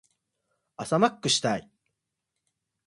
[0.77, 1.69] 朝マックしたい。